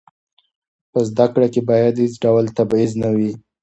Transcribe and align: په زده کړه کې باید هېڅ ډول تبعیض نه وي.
په 0.91 0.99
زده 1.09 1.25
کړه 1.33 1.47
کې 1.53 1.61
باید 1.69 1.95
هېڅ 2.03 2.13
ډول 2.25 2.45
تبعیض 2.57 2.91
نه 3.03 3.09
وي. 3.15 3.31